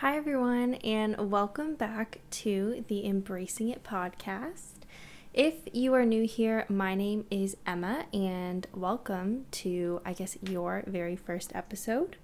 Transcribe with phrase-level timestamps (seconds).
[0.00, 4.80] Hi, everyone, and welcome back to the Embracing It podcast.
[5.32, 10.84] If you are new here, my name is Emma, and welcome to, I guess, your
[10.86, 12.18] very first episode.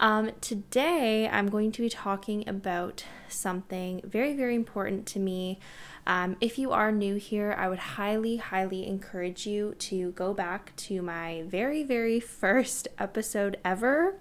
[0.00, 5.60] Um, today, I'm going to be talking about something very, very important to me.
[6.08, 10.74] Um, if you are new here, I would highly, highly encourage you to go back
[10.88, 14.16] to my very, very first episode ever,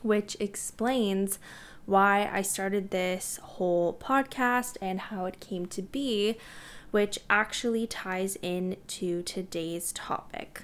[0.00, 1.38] which explains
[1.86, 6.36] why I started this whole podcast and how it came to be,
[6.90, 10.62] which actually ties in to today's topic.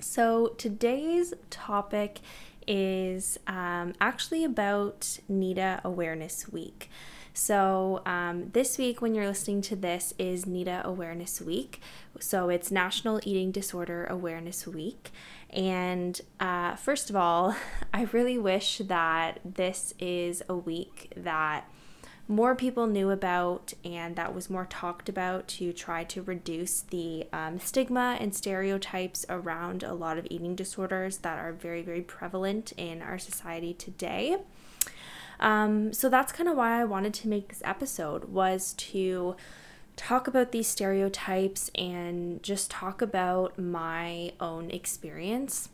[0.00, 2.20] So, today's topic
[2.66, 6.90] is um, actually about NEDA Awareness Week.
[7.38, 11.82] So, um, this week, when you're listening to this, is NEDA Awareness Week.
[12.18, 15.10] So, it's National Eating Disorder Awareness Week.
[15.50, 17.54] And uh, first of all,
[17.94, 21.68] I really wish that this is a week that
[22.26, 27.26] more people knew about and that was more talked about to try to reduce the
[27.34, 32.72] um, stigma and stereotypes around a lot of eating disorders that are very, very prevalent
[32.78, 34.38] in our society today.
[35.40, 39.36] Um, so that's kind of why I wanted to make this episode was to
[39.96, 45.70] talk about these stereotypes and just talk about my own experience.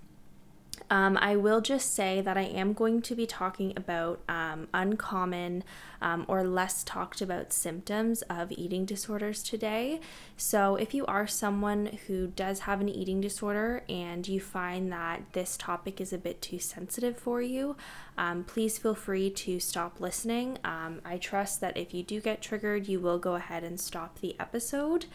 [0.92, 5.64] Um, I will just say that I am going to be talking about um, uncommon
[6.02, 10.00] um, or less talked about symptoms of eating disorders today.
[10.36, 15.22] So, if you are someone who does have an eating disorder and you find that
[15.32, 17.74] this topic is a bit too sensitive for you,
[18.18, 20.58] um, please feel free to stop listening.
[20.62, 24.20] Um, I trust that if you do get triggered, you will go ahead and stop
[24.20, 25.06] the episode.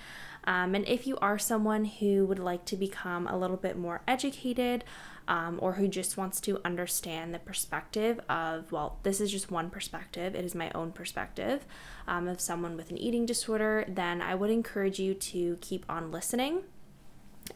[0.45, 4.01] Um, and if you are someone who would like to become a little bit more
[4.07, 4.83] educated,
[5.27, 9.69] um, or who just wants to understand the perspective of, well, this is just one
[9.69, 11.65] perspective, it is my own perspective
[12.07, 16.11] um, of someone with an eating disorder, then I would encourage you to keep on
[16.11, 16.63] listening.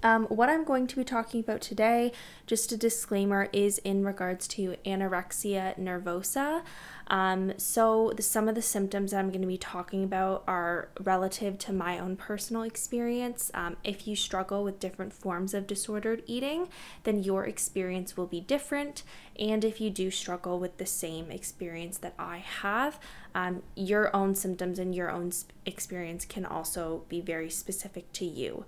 [0.03, 2.11] Um, what I'm going to be talking about today,
[2.47, 6.63] just a disclaimer, is in regards to anorexia nervosa.
[7.07, 10.89] Um, so, the, some of the symptoms that I'm going to be talking about are
[11.01, 13.51] relative to my own personal experience.
[13.53, 16.69] Um, if you struggle with different forms of disordered eating,
[17.03, 19.03] then your experience will be different.
[19.37, 22.99] And if you do struggle with the same experience that I have,
[23.35, 25.31] um, your own symptoms and your own
[25.65, 28.65] experience can also be very specific to you.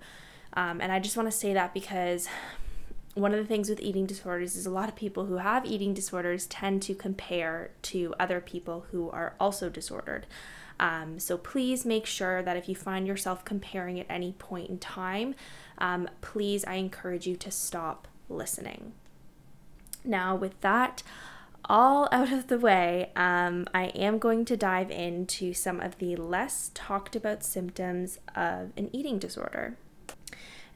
[0.54, 2.28] Um, and I just want to say that because
[3.14, 5.94] one of the things with eating disorders is a lot of people who have eating
[5.94, 10.26] disorders tend to compare to other people who are also disordered.
[10.80, 14.78] Um, so please make sure that if you find yourself comparing at any point in
[14.78, 15.36] time,
[15.78, 18.92] um, please, I encourage you to stop listening.
[20.04, 21.02] Now, with that
[21.66, 26.16] all out of the way, um, I am going to dive into some of the
[26.16, 29.76] less talked about symptoms of an eating disorder.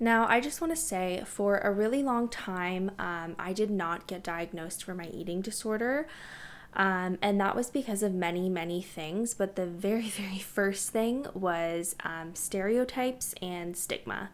[0.00, 4.06] Now, I just want to say for a really long time, um, I did not
[4.06, 6.06] get diagnosed for my eating disorder.
[6.74, 9.34] Um, and that was because of many, many things.
[9.34, 14.30] But the very, very first thing was um, stereotypes and stigma.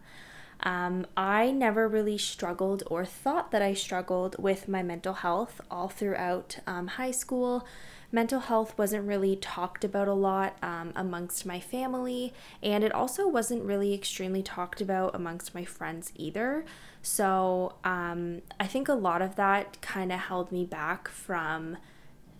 [0.61, 5.89] Um, I never really struggled or thought that I struggled with my mental health all
[5.89, 7.67] throughout um, high school,
[8.11, 13.27] mental health wasn't really talked about a lot um, amongst my family, and it also
[13.27, 16.65] wasn't really extremely talked about amongst my friends either.
[17.01, 21.77] So um, I think a lot of that kind of held me back from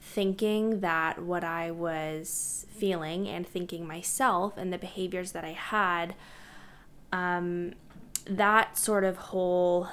[0.02, 6.16] thinking that what I was feeling and thinking myself and the behaviors that I had,
[7.12, 7.74] um,
[8.26, 9.88] that sort of whole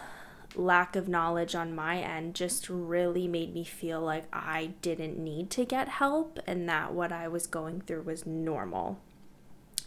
[0.55, 5.51] lack of knowledge on my end just really made me feel like I didn't need
[5.51, 8.99] to get help and that what I was going through was normal.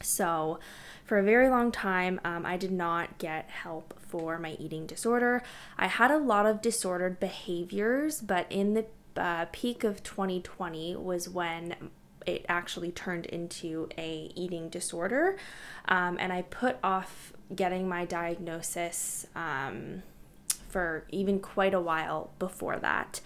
[0.02, 0.60] So,
[1.06, 5.44] for a very long time, um, I did not get help for my eating disorder.
[5.78, 11.30] I had a lot of disordered behaviors, but in the uh, peak of 2020 was
[11.30, 11.76] when
[12.26, 15.38] it actually turned into a eating disorder,
[15.88, 19.28] um, and I put off getting my diagnosis.
[19.36, 20.02] Um,
[20.76, 23.22] for even quite a while before that.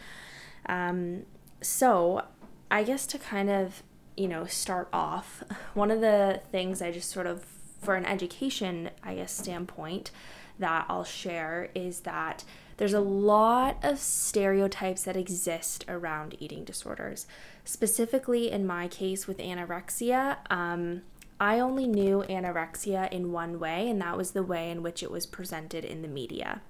[0.68, 1.24] Um,
[1.62, 2.26] so,
[2.70, 3.82] I guess to kind of,
[4.16, 5.42] you know, start off,
[5.74, 7.44] one of the things I just sort of,
[7.82, 10.12] for an education, I guess, standpoint,
[10.60, 12.44] that I'll share is that
[12.78, 17.26] there's a lot of stereotypes that exist around eating disorders.
[17.64, 21.02] Specifically, in my case with anorexia, um,
[21.40, 25.10] I only knew anorexia in one way, and that was the way in which it
[25.10, 26.62] was presented in the media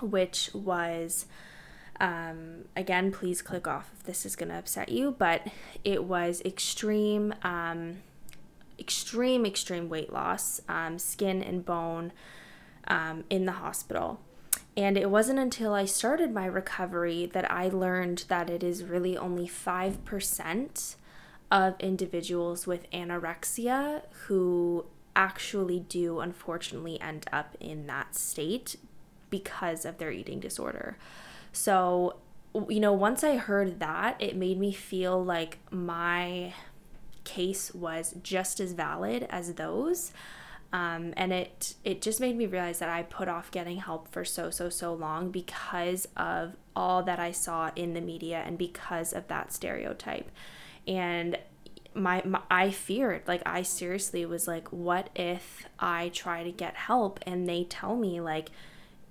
[0.00, 1.26] which was
[2.00, 5.46] Um, again, please click off if this is going to upset you, but
[5.84, 7.98] it was extreme, um,
[8.78, 12.12] extreme, extreme weight loss, um, skin and bone
[12.88, 14.20] um, in the hospital.
[14.76, 19.16] And it wasn't until I started my recovery that I learned that it is really
[19.16, 20.96] only 5%
[21.50, 28.74] of individuals with anorexia who actually do unfortunately end up in that state
[29.34, 30.96] because of their eating disorder.
[31.52, 32.18] So,
[32.68, 36.54] you know, once I heard that, it made me feel like my
[37.24, 40.12] case was just as valid as those.
[40.72, 44.24] Um, and it it just made me realize that I put off getting help for
[44.24, 49.12] so so so long because of all that I saw in the media and because
[49.12, 50.30] of that stereotype.
[50.86, 51.38] And
[51.92, 56.74] my, my I feared like I seriously was like what if I try to get
[56.74, 58.50] help and they tell me like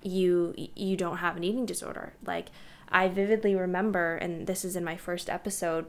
[0.04, 2.14] you you don't have an eating disorder.
[2.24, 2.48] Like
[2.88, 5.86] I vividly remember and this is in my first episode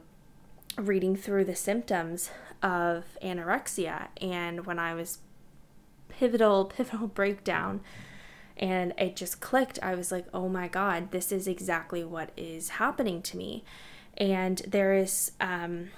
[0.77, 2.31] reading through the symptoms
[2.63, 5.19] of anorexia and when I was
[6.09, 7.81] pivotal pivotal breakdown
[8.57, 12.69] and it just clicked i was like oh my god this is exactly what is
[12.69, 13.65] happening to me
[14.17, 15.89] and there is um,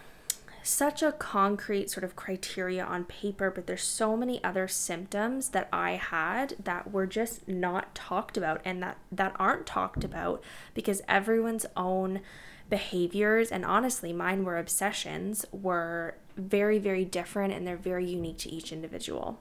[0.67, 5.67] such a concrete sort of criteria on paper but there's so many other symptoms that
[5.71, 10.43] i had that were just not talked about and that that aren't talked about
[10.73, 12.21] because everyone's own
[12.69, 18.49] behaviors and honestly mine were obsessions were very very different and they're very unique to
[18.49, 19.39] each individual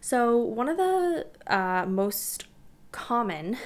[0.00, 2.46] so, one of the uh, most
[2.92, 3.56] common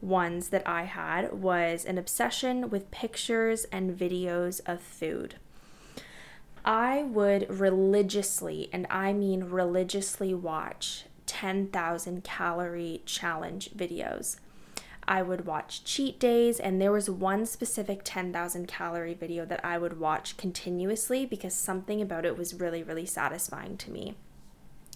[0.00, 5.36] ones that I had was an obsession with pictures and videos of food.
[6.64, 14.36] I would religiously, and I mean religiously, watch 10,000 calorie challenge videos.
[15.08, 19.78] I would watch cheat days, and there was one specific 10,000 calorie video that I
[19.78, 24.14] would watch continuously because something about it was really, really satisfying to me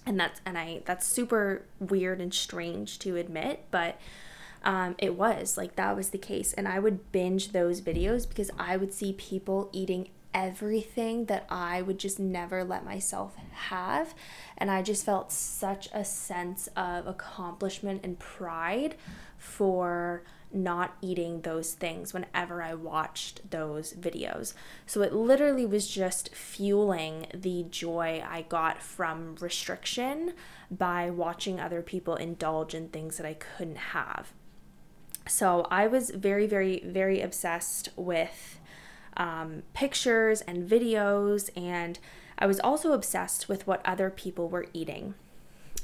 [0.06, 3.98] and that's and I that's super weird and strange to admit, but
[4.62, 8.50] um, it was like that was the case, and I would binge those videos because
[8.58, 14.14] I would see people eating everything that I would just never let myself have.
[14.58, 18.96] And I just felt such a sense of accomplishment and pride
[19.38, 24.52] for not eating those things whenever I watched those videos.
[24.84, 30.34] So it literally was just fueling the joy I got from restriction
[30.70, 34.32] by watching other people indulge in things that I couldn't have.
[35.26, 38.60] So I was very, very, very obsessed with
[39.16, 41.98] um, pictures and videos, and
[42.38, 45.14] I was also obsessed with what other people were eating.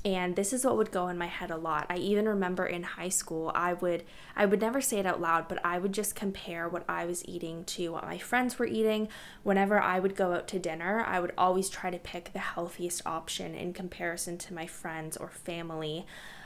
[0.04, 1.86] And this is what would go in my head a lot.
[1.88, 4.02] I even remember in high school i would
[4.34, 7.26] i would never say it out loud but i would just compare what i was
[7.28, 9.08] eating to what my friends were eating.
[9.44, 13.02] Whenever i would go out to dinner i would always try to pick the healthiest
[13.06, 16.04] option in comparison to my friends or family.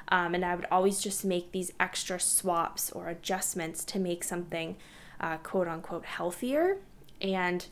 [0.09, 4.77] Um, and i would always just make these extra swaps or adjustments to make something
[5.21, 6.79] uh, quote unquote healthier
[7.21, 7.67] and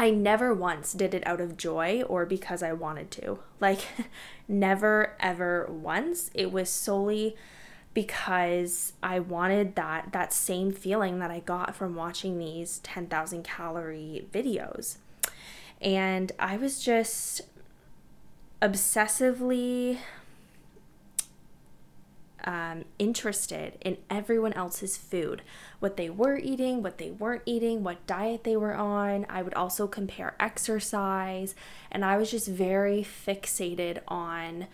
[0.00, 3.40] I never once did it out of joy or because I wanted to.
[3.60, 3.80] Like,
[4.48, 6.30] never, ever once.
[6.32, 7.36] It was solely
[7.92, 14.26] because I wanted that that same feeling that I got from watching these 10,000 calorie
[14.32, 14.96] videos.
[15.82, 17.42] And I was just
[18.62, 19.98] obsessively
[22.44, 25.42] um, interested in everyone else's food,
[25.78, 29.26] what they were eating, what they weren't eating, what diet they were on.
[29.28, 31.54] I would also compare exercise,
[31.90, 34.66] and I was just very fixated on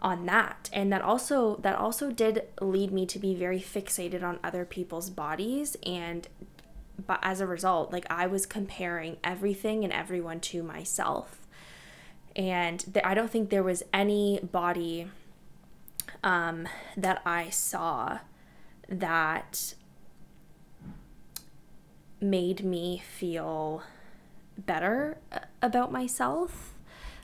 [0.00, 0.68] on that.
[0.72, 5.10] And that also that also did lead me to be very fixated on other people's
[5.10, 5.76] bodies.
[5.84, 6.28] And
[7.06, 11.46] but as a result like i was comparing everything and everyone to myself.
[12.34, 15.08] And th- i don't think there was any body
[16.26, 16.66] um,
[16.96, 18.18] that I saw
[18.88, 19.74] that
[22.20, 23.84] made me feel
[24.58, 25.18] better
[25.62, 26.74] about myself.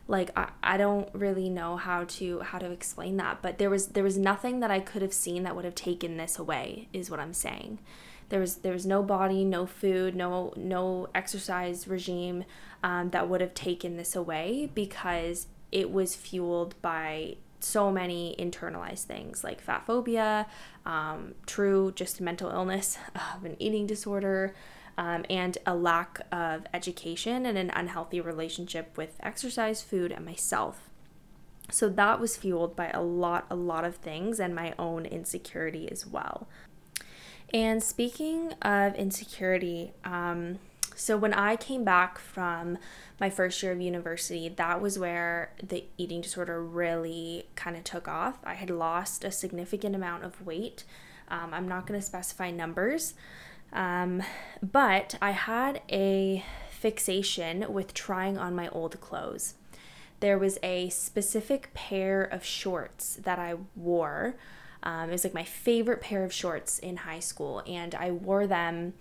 [0.07, 3.89] Like I, I don't really know how to how to explain that but there was
[3.89, 7.11] there was nothing that i could have seen that would have taken this away is
[7.11, 7.79] what i'm saying.
[8.29, 12.45] There was there was no body no food no no exercise regime
[12.85, 19.04] um, that would have taken this away because it was fueled by so many internalized
[19.04, 20.47] things like fat phobia,
[20.87, 24.54] um, true just mental illness, uh, an eating disorder,
[24.99, 30.90] um, and a lack of education and an unhealthy relationship with exercise, food, and myself.
[31.71, 35.90] So that was fueled by a lot, a lot of things and my own insecurity
[35.90, 36.47] as well.
[37.54, 40.59] And speaking of insecurity, um,
[41.03, 42.79] so when I came back from
[43.19, 48.07] my first year of university, that was where the eating disorder really kind of took
[48.07, 48.39] off.
[48.45, 50.85] I had lost a significant amount of weight.
[51.27, 53.15] Um, I'm not going to specify numbers,
[53.73, 54.23] um,
[54.63, 59.55] but I had a fixation with trying on my old clothes.
[60.21, 64.37] There was a specific pair of shorts that I wore.
[64.85, 68.47] Um, it was like my favorite pair of shorts in high school, and I wore
[68.47, 68.95] them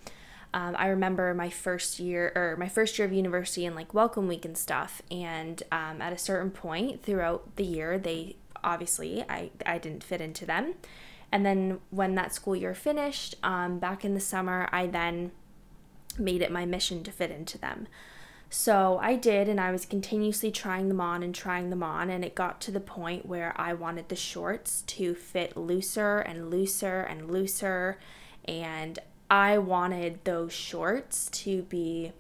[0.53, 4.27] um, I remember my first year or my first year of university and like welcome
[4.27, 5.01] week and stuff.
[5.10, 10.22] And um, at a certain point throughout the year, they obviously I I didn't fit
[10.22, 10.75] into them.
[11.31, 15.31] And then when that school year finished, um, back in the summer, I then
[16.17, 17.88] made it my mission to fit into them.
[18.50, 22.25] So I did, and I was continuously trying them on and trying them on, and
[22.25, 27.00] it got to the point where I wanted the shorts to fit looser and looser
[27.00, 27.98] and looser.
[28.43, 29.00] And
[29.31, 32.11] I wanted those shorts to be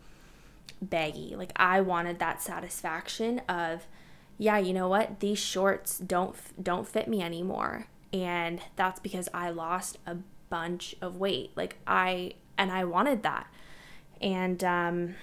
[0.81, 1.35] baggy.
[1.35, 3.85] Like I wanted that satisfaction of
[4.37, 5.19] yeah, you know what?
[5.19, 7.87] These shorts don't don't fit me anymore.
[8.13, 10.17] And that's because I lost a
[10.49, 11.51] bunch of weight.
[11.55, 13.47] Like I and I wanted that.
[14.21, 15.15] And um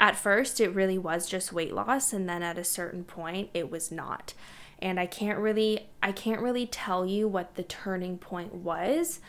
[0.00, 3.70] at first it really was just weight loss and then at a certain point it
[3.70, 4.32] was not.
[4.78, 9.20] And I can't really I can't really tell you what the turning point was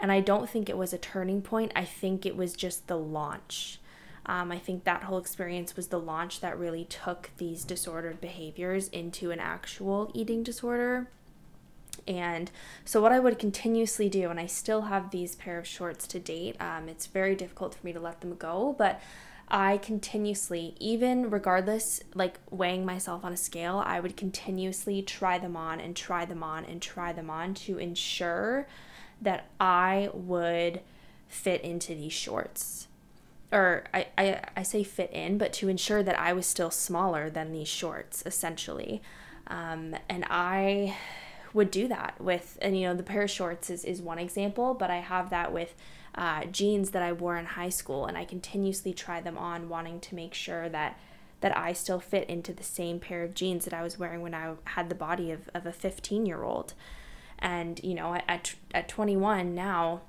[0.00, 1.72] and I don't think it was a turning point.
[1.76, 3.78] I think it was just the launch.
[4.26, 8.88] Um, I think that whole experience was the launch that really took these disordered behaviors
[8.88, 11.08] into an actual eating disorder.
[12.08, 12.50] And
[12.84, 16.18] so, what I would continuously do, and I still have these pair of shorts to
[16.18, 19.00] date, um, it's very difficult for me to let them go, but
[19.48, 25.56] I continuously, even regardless, like weighing myself on a scale, I would continuously try them
[25.56, 28.68] on and try them on and try them on to ensure
[29.20, 30.80] that I would
[31.28, 32.88] fit into these shorts.
[33.52, 37.28] Or I, I, I say fit in, but to ensure that I was still smaller
[37.30, 39.02] than these shorts, essentially.
[39.48, 40.96] Um, and I
[41.52, 44.74] would do that with, and you know, the pair of shorts is, is one example,
[44.74, 45.74] but I have that with
[46.14, 50.00] uh, jeans that I wore in high school, and I continuously try them on, wanting
[50.00, 50.98] to make sure that
[51.40, 54.34] that I still fit into the same pair of jeans that I was wearing when
[54.34, 56.74] I had the body of, of a 15 year old.
[57.40, 60.02] And, you know, at, at 21 now,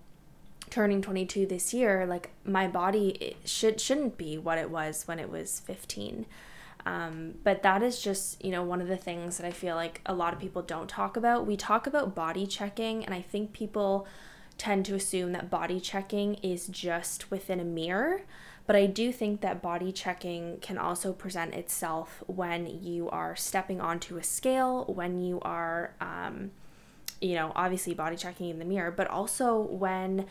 [0.70, 5.30] turning 22 this year, like my body should, shouldn't be what it was when it
[5.30, 6.26] was 15.
[6.86, 10.02] Um, but that is just, you know, one of the things that I feel like
[10.06, 11.46] a lot of people don't talk about.
[11.46, 14.08] We talk about body checking, and I think people
[14.58, 18.22] tend to assume that body checking is just within a mirror.
[18.68, 23.82] But I do think that body checking can also present itself when you are stepping
[23.82, 26.52] onto a scale, when you are, um,
[27.22, 30.26] you know, obviously body checking in the mirror, but also when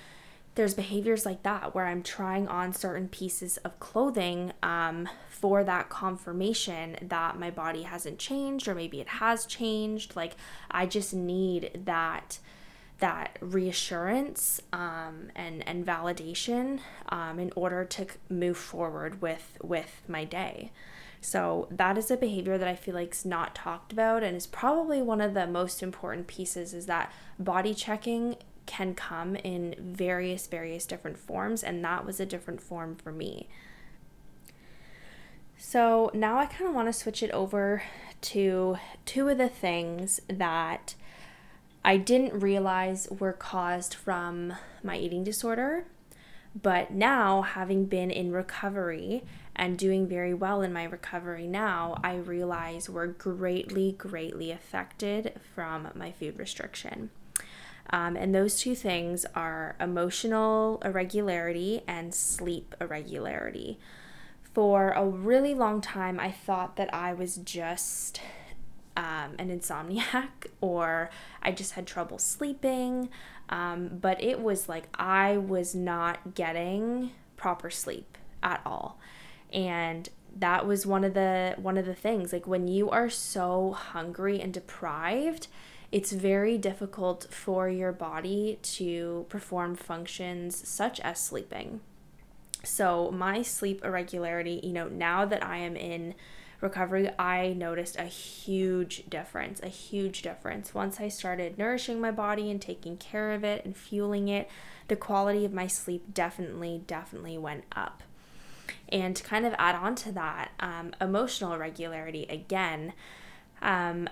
[0.56, 5.88] there's behaviors like that where I'm trying on certain pieces of clothing um, for that
[5.88, 10.16] confirmation that my body hasn't changed or maybe it has changed.
[10.16, 10.35] Like
[10.70, 12.40] I just need that
[12.99, 20.25] that reassurance um, and and validation um, in order to move forward with with my
[20.25, 20.73] day.
[21.21, 24.47] So that is a behavior that I feel like is not talked about and is
[24.47, 28.37] probably one of the most important pieces is that body checking
[28.67, 33.49] can come in various various different forms and that was a different form for me.
[35.59, 37.83] So now I kind of want to switch it over
[38.23, 40.95] to two of the things that
[41.85, 45.85] I didn't realize were caused from my eating disorder.
[46.61, 49.23] But now, having been in recovery
[49.61, 55.88] and doing very well in my recovery now, I realize we're greatly, greatly affected from
[55.95, 57.11] my food restriction.
[57.90, 63.79] Um, and those two things are emotional irregularity and sleep irregularity.
[64.55, 68.23] For a really long time, I thought that I was just
[68.97, 71.11] um, an insomniac or
[71.43, 73.11] I just had trouble sleeping.
[73.50, 78.99] Um, but it was like I was not getting proper sleep at all
[79.52, 83.73] and that was one of the one of the things like when you are so
[83.73, 85.49] hungry and deprived
[85.92, 91.80] it's very difficult for your body to perform functions such as sleeping.
[92.62, 96.14] So my sleep irregularity you know now that i am in
[96.61, 100.75] recovery i noticed a huge difference a huge difference.
[100.75, 104.49] Once i started nourishing my body and taking care of it and fueling it
[104.88, 108.02] the quality of my sleep definitely definitely went up
[108.89, 112.93] and to kind of add on to that, um, emotional regularity again.
[113.62, 114.09] Um,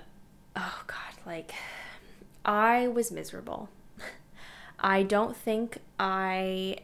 [0.56, 1.52] oh God, like
[2.44, 3.68] I was miserable.
[4.80, 6.78] I don't think I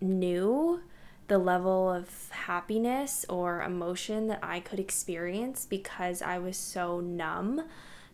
[0.00, 0.80] knew
[1.28, 7.62] the level of happiness or emotion that I could experience because I was so numb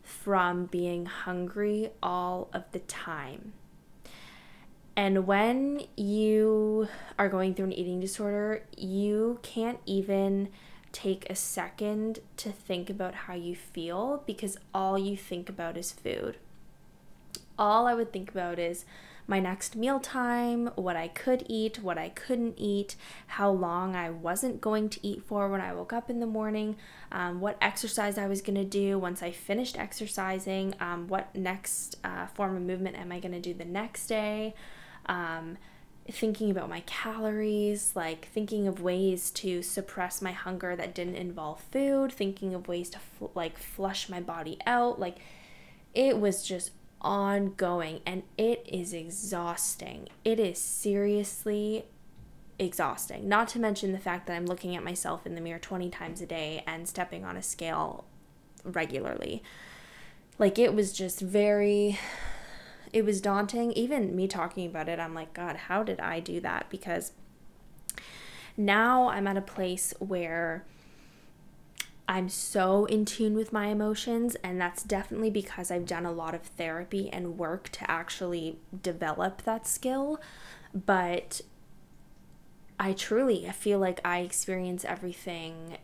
[0.02, 3.52] from being hungry all of the time.
[4.96, 10.50] And when you are going through an eating disorder, you can't even
[10.92, 15.90] take a second to think about how you feel because all you think about is
[15.90, 16.36] food.
[17.58, 18.84] All I would think about is
[19.26, 22.96] my next meal time, what I could eat, what I couldn't eat,
[23.28, 26.76] how long I wasn't going to eat for when I woke up in the morning,
[27.12, 31.96] um, what exercise I was going to do once I finished exercising, um, what next
[32.04, 34.54] uh, form of movement am I going to do the next day.
[35.06, 35.56] Um,
[36.10, 41.60] thinking about my calories, like thinking of ways to suppress my hunger that didn't involve
[41.60, 44.98] food, thinking of ways to fl- like flush my body out.
[44.98, 45.18] Like
[45.94, 50.08] it was just ongoing and it is exhausting.
[50.24, 51.84] It is seriously
[52.58, 53.28] exhausting.
[53.28, 56.20] Not to mention the fact that I'm looking at myself in the mirror 20 times
[56.20, 58.04] a day and stepping on a scale
[58.64, 59.42] regularly.
[60.38, 61.98] Like it was just very
[62.92, 63.72] it was daunting.
[63.72, 66.68] Even me talking about it, I'm like, God, how did I do that?
[66.68, 67.12] Because
[68.56, 70.64] now I'm at a place where
[72.08, 76.34] I'm so in tune with my emotions, and that's definitely because I've done a lot
[76.34, 80.20] of therapy and work to actually develop that skill.
[80.74, 81.42] But
[82.78, 85.78] I truly I feel like I experience everything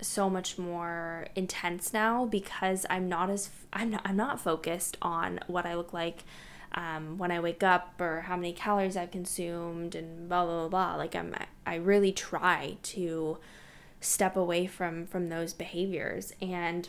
[0.00, 5.40] so much more intense now because I'm not as I'm not, I'm not focused on
[5.46, 6.24] what I look like
[6.74, 10.68] um, when I wake up or how many calories I've consumed and blah blah blah.
[10.68, 10.96] blah.
[10.96, 11.34] Like I'm
[11.66, 13.38] I really try to
[14.02, 16.32] step away from from those behaviors.
[16.42, 16.88] And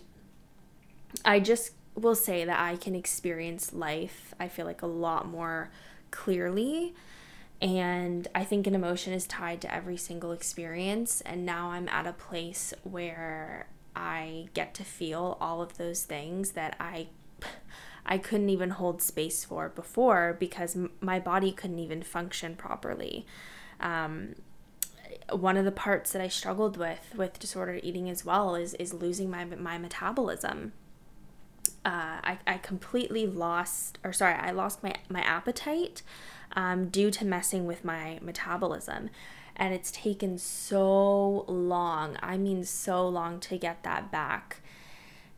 [1.24, 5.70] I just will say that I can experience life I feel like a lot more
[6.12, 6.94] clearly.
[7.62, 11.22] And I think an emotion is tied to every single experience.
[11.22, 16.52] And now I'm at a place where I get to feel all of those things
[16.52, 17.08] that I
[18.06, 23.26] I couldn't even hold space for before because my body couldn't even function properly.
[23.80, 24.36] Um,
[25.32, 28.94] one of the parts that I struggled with with disordered eating as well is is
[28.94, 30.74] losing my my metabolism.
[31.86, 36.02] Uh, I, I completely lost, or sorry, I lost my, my appetite
[36.56, 39.10] um, due to messing with my metabolism.
[39.58, 44.62] And it's taken so long, I mean, so long to get that back.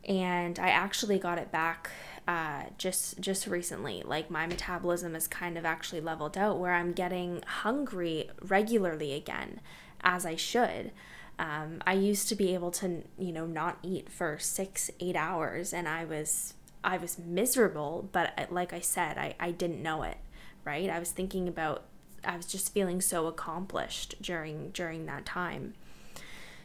[0.07, 1.89] And I actually got it back
[2.27, 4.01] uh, just just recently.
[4.03, 9.61] Like my metabolism is kind of actually leveled out where I'm getting hungry regularly again,
[10.01, 10.91] as I should.
[11.37, 15.73] Um, I used to be able to, you know, not eat for six, eight hours,
[15.73, 18.09] and I was I was miserable.
[18.11, 20.17] But uh, like I said, I, I didn't know it,
[20.63, 20.89] right?
[20.89, 21.83] I was thinking about
[22.23, 25.73] I was just feeling so accomplished during during that time.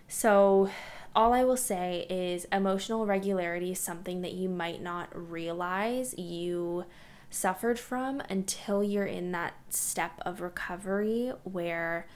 [0.09, 0.71] So
[1.15, 6.85] all I will say is emotional regularity is something that you might not realize you
[7.31, 12.07] suffered from until you're in that step of recovery where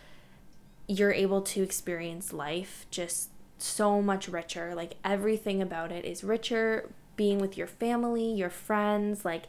[0.87, 4.75] you're able to experience life just so much richer.
[4.75, 6.91] Like everything about it is richer.
[7.17, 9.45] Being with your family, your friends, like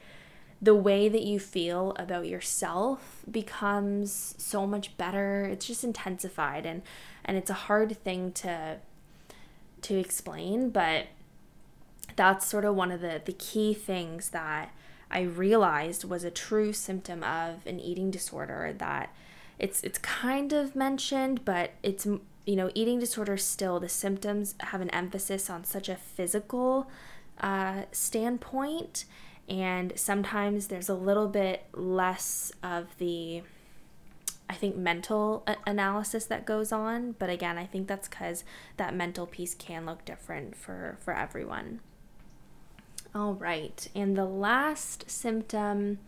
[0.62, 5.46] the way that you feel about yourself becomes so much better.
[5.46, 6.82] It's just intensified and
[7.24, 8.78] and it's a hard thing to
[9.86, 11.08] to explain, but
[12.16, 14.74] that's sort of one of the, the key things that
[15.12, 19.14] I realized was a true symptom of an eating disorder that
[19.58, 24.82] it's it's kind of mentioned, but it's you know eating disorder still the symptoms have
[24.82, 26.90] an emphasis on such a physical
[27.40, 29.06] uh, standpoint,
[29.48, 33.44] and sometimes there's a little bit less of the
[34.50, 38.44] I think mental a- analysis that goes on, but again, I think that's cuz
[38.78, 41.80] that mental piece can look different for for everyone.
[43.14, 43.88] All right.
[43.96, 46.00] And the last symptom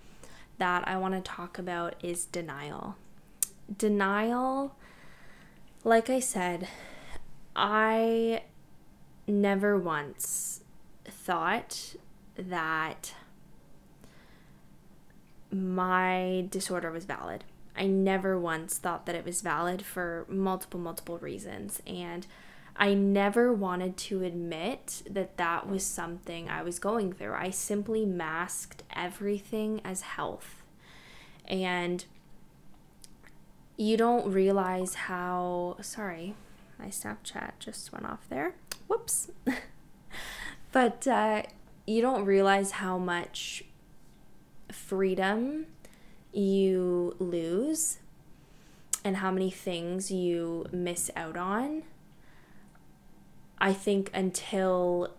[0.57, 2.95] that I want to talk about is denial.
[3.75, 4.75] Denial
[5.83, 6.67] like I said,
[7.55, 8.43] I
[9.25, 10.61] never once
[11.05, 11.95] thought
[12.35, 13.13] that
[15.49, 17.45] my disorder was valid.
[17.77, 21.81] I never once thought that it was valid for multiple, multiple reasons.
[21.85, 22.25] And
[22.75, 27.33] I never wanted to admit that that was something I was going through.
[27.33, 30.63] I simply masked everything as health.
[31.47, 32.05] And
[33.77, 36.35] you don't realize how, sorry,
[36.79, 38.55] my Snapchat just went off there.
[38.87, 39.31] Whoops.
[40.71, 41.43] but uh,
[41.85, 43.63] you don't realize how much
[44.71, 45.67] freedom
[46.37, 47.97] you lose
[49.03, 51.83] and how many things you miss out on.
[53.59, 55.13] I think until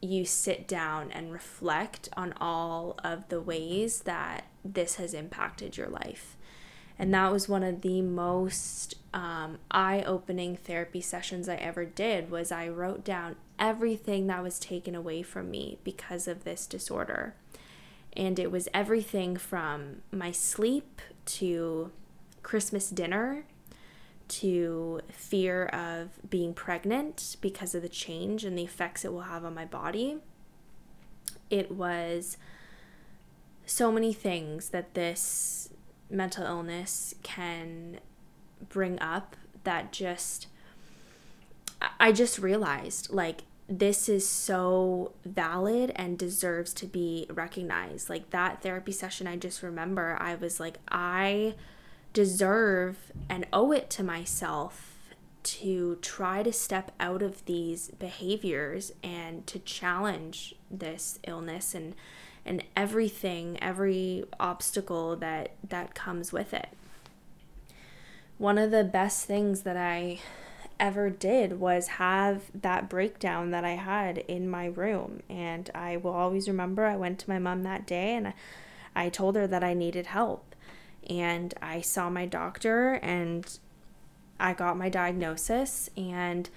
[0.00, 5.88] you sit down and reflect on all of the ways that this has impacted your
[5.88, 6.36] life.
[6.98, 12.50] And that was one of the most um, eye-opening therapy sessions I ever did was
[12.50, 17.34] I wrote down everything that was taken away from me because of this disorder.
[18.16, 21.92] And it was everything from my sleep to
[22.42, 23.44] Christmas dinner
[24.28, 29.44] to fear of being pregnant because of the change and the effects it will have
[29.44, 30.18] on my body.
[31.50, 32.36] It was
[33.66, 35.70] so many things that this
[36.08, 37.98] mental illness can
[38.68, 40.48] bring up that just
[41.98, 48.10] I just realized like this is so valid and deserves to be recognized.
[48.10, 51.54] Like that therapy session I just remember I was like I
[52.12, 59.46] deserve and owe it to myself to try to step out of these behaviors and
[59.46, 61.94] to challenge this illness and
[62.44, 66.68] and everything every obstacle that that comes with it
[68.36, 70.18] one of the best things that i
[70.80, 75.22] ever did was have that breakdown that i had in my room.
[75.28, 78.32] And i will always remember i went to my mom that day and
[78.96, 80.56] i told her that i needed help.
[81.08, 83.58] And I saw my doctor and
[84.38, 85.90] I got my diagnosis.
[85.96, 86.48] And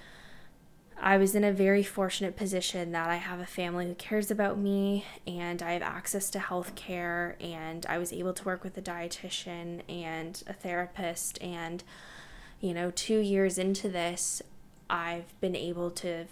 [1.00, 4.58] I was in a very fortunate position that I have a family who cares about
[4.58, 8.78] me and I have access to health care and I was able to work with
[8.78, 11.84] a dietitian and a therapist and
[12.64, 14.42] you know 2 years into this
[14.90, 16.26] I've been able to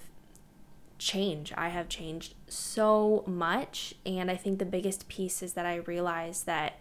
[0.98, 1.52] change.
[1.58, 6.46] I have changed so much and I think the biggest piece is that I realized
[6.46, 6.80] that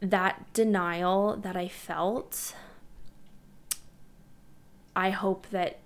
[0.00, 2.54] that denial that I felt,
[4.94, 5.78] I hope that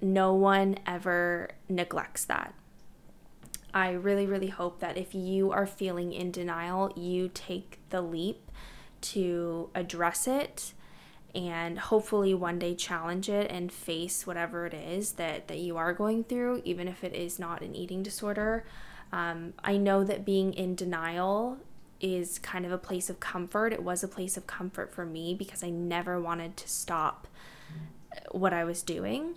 [0.00, 2.52] no one ever neglects that.
[3.72, 8.50] I really, really hope that if you are feeling in denial, you take the leap
[9.00, 10.74] to address it
[11.34, 15.92] and hopefully one day challenge it and face whatever it is that, that you are
[15.92, 18.64] going through, even if it is not an eating disorder.
[19.12, 21.58] Um, I know that being in denial
[22.00, 23.72] is kind of a place of comfort.
[23.72, 27.28] It was a place of comfort for me because I never wanted to stop
[28.30, 29.36] what I was doing.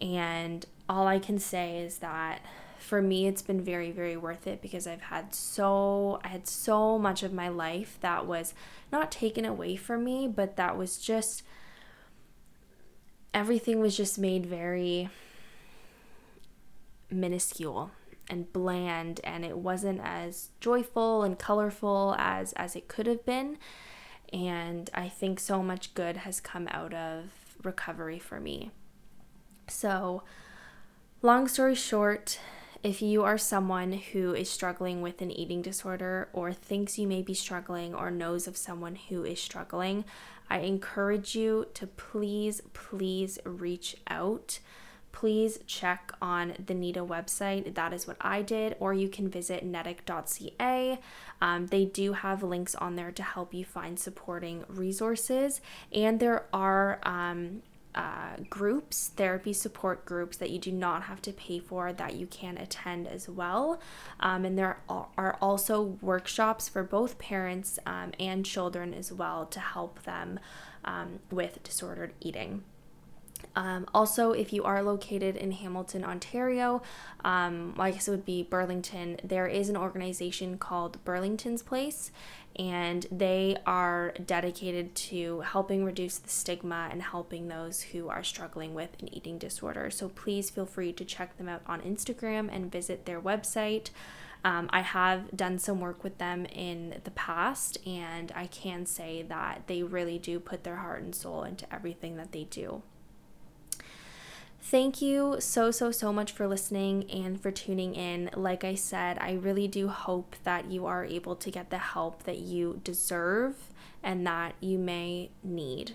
[0.00, 2.40] And all I can say is that
[2.78, 6.98] for me it's been very very worth it because I've had so I had so
[6.98, 8.54] much of my life that was
[8.92, 11.42] not taken away from me, but that was just
[13.34, 15.08] everything was just made very
[17.10, 17.90] minuscule
[18.30, 23.56] and bland and it wasn't as joyful and colorful as as it could have been
[24.32, 27.24] and I think so much good has come out of
[27.62, 28.70] recovery for me.
[29.68, 30.22] So,
[31.22, 32.38] long story short,
[32.82, 37.22] if you are someone who is struggling with an eating disorder or thinks you may
[37.22, 40.04] be struggling or knows of someone who is struggling,
[40.48, 44.60] I encourage you to please, please reach out
[45.18, 47.74] please check on the NEDA website.
[47.74, 51.00] That is what I did, or you can visit nedic.ca.
[51.40, 55.60] Um, they do have links on there to help you find supporting resources,
[55.92, 57.62] and there are um,
[57.98, 62.28] uh, groups, therapy support groups that you do not have to pay for that you
[62.28, 63.80] can attend as well.
[64.20, 69.58] Um, and there are also workshops for both parents um, and children as well to
[69.58, 70.38] help them
[70.84, 72.62] um, with disordered eating.
[73.58, 76.80] Um, also, if you are located in Hamilton, Ontario,
[77.24, 82.12] um, well, I guess it would be Burlington, there is an organization called Burlington's Place,
[82.54, 88.74] and they are dedicated to helping reduce the stigma and helping those who are struggling
[88.74, 89.90] with an eating disorder.
[89.90, 93.90] So please feel free to check them out on Instagram and visit their website.
[94.44, 99.22] Um, I have done some work with them in the past, and I can say
[99.22, 102.82] that they really do put their heart and soul into everything that they do.
[104.70, 108.28] Thank you so, so, so much for listening and for tuning in.
[108.36, 112.24] Like I said, I really do hope that you are able to get the help
[112.24, 113.54] that you deserve
[114.02, 115.92] and that you may need.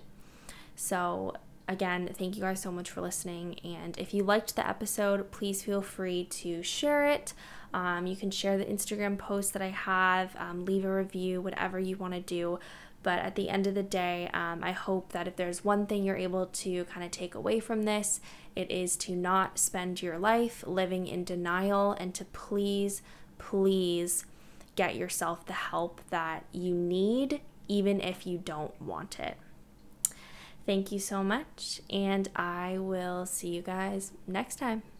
[0.75, 1.35] So,
[1.67, 3.59] again, thank you guys so much for listening.
[3.63, 7.33] And if you liked the episode, please feel free to share it.
[7.75, 11.77] Um, you can share the Instagram post that I have, um, leave a review, whatever
[11.77, 12.57] you want to do.
[13.03, 16.03] But at the end of the day, um, I hope that if there's one thing
[16.03, 18.21] you're able to kind of take away from this,
[18.55, 23.01] it is to not spend your life living in denial and to please,
[23.37, 24.25] please
[24.75, 29.37] get yourself the help that you need, even if you don't want it.
[30.65, 34.92] Thank you so much, and I will see you guys next time.